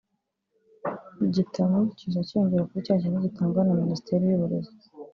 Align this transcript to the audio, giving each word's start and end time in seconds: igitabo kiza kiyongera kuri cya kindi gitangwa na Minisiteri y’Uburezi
igitabo 1.25 1.77
kiza 1.97 2.19
kiyongera 2.27 2.67
kuri 2.67 2.85
cya 2.85 2.95
kindi 3.01 3.25
gitangwa 3.25 3.61
na 3.63 3.73
Minisiteri 3.81 4.23
y’Uburezi 4.25 4.73